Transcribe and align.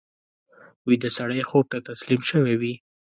ویده 0.87 1.09
سړی 1.17 1.41
خوب 1.49 1.65
ته 1.71 1.77
تسلیم 1.89 2.21
شوی 2.29 2.53
وي 2.61 2.73